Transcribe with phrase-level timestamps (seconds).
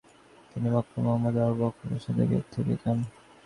[0.51, 2.97] তিনি মক্কায় মুহাম্মদ ও আবু বকরের সাথে থেকে যান।